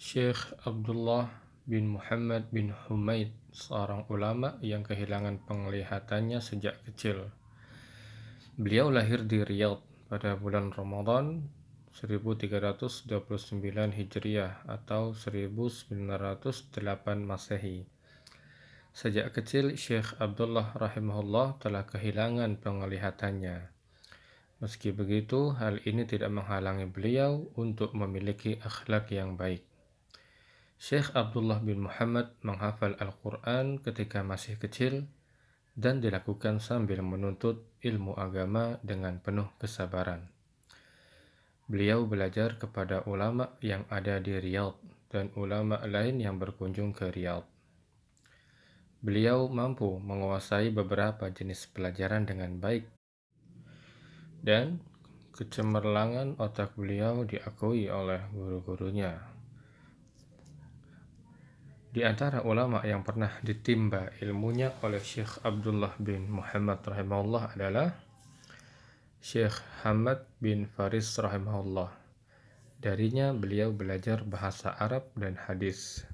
[0.00, 1.28] Syekh Abdullah
[1.68, 7.28] bin Muhammad bin Humaid, seorang ulama yang kehilangan penglihatannya sejak kecil.
[8.56, 11.44] Beliau lahir di Riyadh pada bulan Ramadan
[11.92, 13.12] 1329
[13.92, 15.92] Hijriah atau 1908
[17.20, 17.84] Masehi.
[18.96, 23.68] Sejak kecil Syekh Abdullah rahimahullah telah kehilangan penglihatannya.
[24.64, 29.69] Meski begitu, hal ini tidak menghalangi beliau untuk memiliki akhlak yang baik.
[30.80, 35.04] Syekh Abdullah bin Muhammad menghafal Al-Quran ketika masih kecil
[35.76, 40.32] dan dilakukan sambil menuntut ilmu agama dengan penuh kesabaran.
[41.68, 44.80] Beliau belajar kepada ulama yang ada di Riyadh
[45.12, 47.44] dan ulama lain yang berkunjung ke Riyadh.
[49.04, 52.88] Beliau mampu menguasai beberapa jenis pelajaran dengan baik
[54.40, 54.80] dan
[55.36, 59.39] kecemerlangan otak beliau diakui oleh guru-gurunya.
[61.90, 67.90] Di antara ulama yang pernah ditimba ilmunya oleh Syekh Abdullah bin Muhammad rahimahullah adalah
[69.18, 71.90] Syekh Hamad bin Faris rahimahullah.
[72.78, 76.06] Darinya beliau belajar bahasa Arab dan hadis.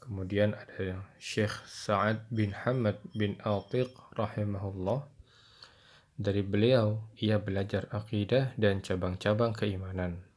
[0.00, 5.04] Kemudian ada Syekh Sa'ad bin Hamad bin Atiq rahimahullah.
[6.16, 10.27] Dari beliau ia belajar akidah dan cabang-cabang keimanan.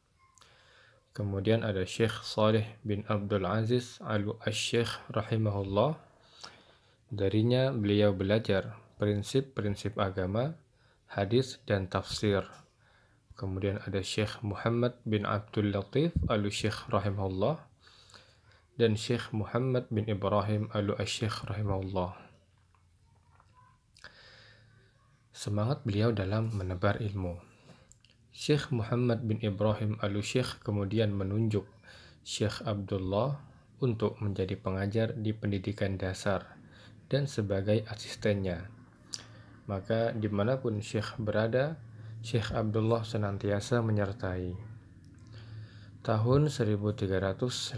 [1.12, 6.00] Kemudian ada Syekh Saleh bin Abdul Aziz Al-Syekh rahimahullah.
[7.12, 10.56] Darinya beliau belajar prinsip-prinsip agama,
[11.12, 12.48] hadis dan tafsir.
[13.36, 17.60] Kemudian ada Syekh Muhammad bin Abdul Latif Al-Syekh rahimahullah
[18.80, 22.16] dan Syekh Muhammad bin Ibrahim Al-Syekh rahimahullah.
[25.36, 27.51] Semangat beliau dalam menebar ilmu.
[28.32, 31.68] Syekh Muhammad bin Ibrahim al-Syekh kemudian menunjuk
[32.24, 33.36] Syekh Abdullah
[33.84, 36.56] untuk menjadi pengajar di pendidikan dasar
[37.12, 38.72] dan sebagai asistennya.
[39.68, 41.76] Maka di mana pun Syekh berada,
[42.24, 44.56] Syekh Abdullah senantiasa menyertai.
[46.00, 47.76] Tahun 1357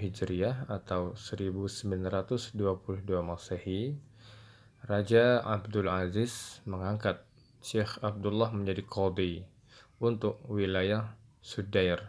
[0.00, 2.56] Hijriah atau 1922
[3.20, 4.00] Masehi,
[4.88, 7.20] Raja Abdul Aziz mengangkat
[7.60, 9.57] Syekh Abdullah menjadi qadhi
[9.98, 12.06] untuk wilayah Sudair.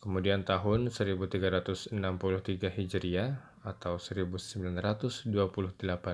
[0.00, 1.92] Kemudian tahun 1363
[2.70, 3.30] Hijriah
[3.66, 5.34] atau 1928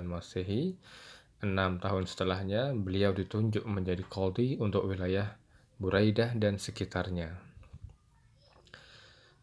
[0.03, 0.75] Masehi,
[1.45, 5.37] enam tahun setelahnya beliau ditunjuk menjadi qadhi untuk wilayah
[5.77, 7.37] Buraidah dan sekitarnya.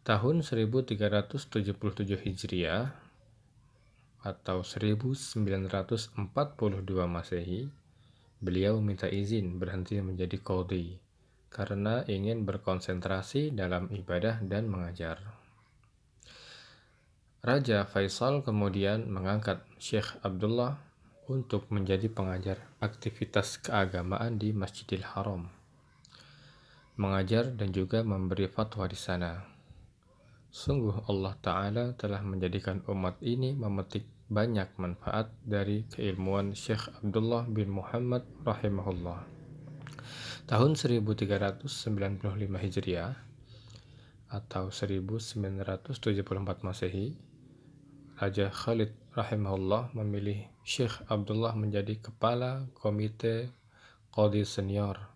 [0.08, 1.53] Tahun 1377
[2.25, 2.90] Hijriah
[4.25, 6.18] atau 1942
[7.06, 7.69] Masehi,
[8.39, 10.95] Beliau minta izin berhenti menjadi qadhi
[11.51, 15.19] karena ingin berkonsentrasi dalam ibadah dan mengajar.
[17.39, 20.79] Raja Faisal kemudian mengangkat Syekh Abdullah
[21.31, 25.47] untuk menjadi pengajar aktivitas keagamaan di Masjidil Haram,
[27.00, 29.39] mengajar dan juga memberi fatwa di sana.
[30.51, 37.73] Sungguh Allah Ta'ala telah menjadikan umat ini memetik banyak manfaat dari keilmuan Syekh Abdullah bin
[37.73, 39.25] Muhammad rahimahullah.
[40.45, 41.66] Tahun 1395
[42.62, 43.18] Hijriah
[44.29, 47.18] atau 1974 Masehi,
[48.22, 53.50] Raja Khalid rahimahullah memilih Syekh Abdullah menjadi kepala komite
[54.13, 55.09] Qadi senior,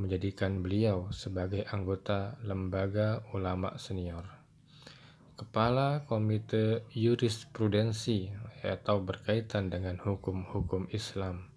[0.00, 4.45] menjadikan beliau sebagai anggota lembaga ulama senior.
[5.36, 8.32] Kepala Komite Jurisprudensi
[8.64, 11.52] atau berkaitan dengan hukum-hukum Islam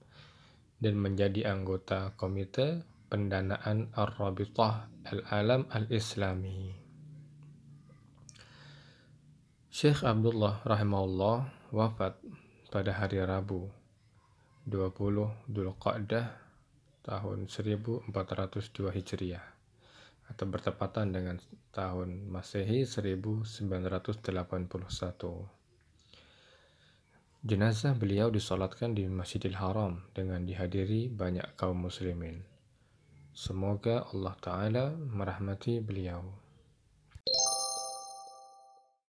[0.84, 6.76] dan menjadi anggota Komite Pendanaan Ar-Rabitah Al-Alam Al-Islami.
[9.72, 12.20] Syekh Abdullah rahimahullah wafat
[12.68, 13.72] pada hari Rabu
[14.68, 16.28] 20 Dzulqa'dah
[17.08, 18.12] tahun 1402
[18.92, 19.59] Hijriah
[20.30, 21.42] atau bertepatan dengan
[21.74, 23.44] tahun Masehi 1981.
[27.40, 32.44] Jenazah beliau disolatkan di Masjidil Haram dengan dihadiri banyak kaum muslimin.
[33.31, 36.49] Semoga Allah Ta'ala merahmati beliau.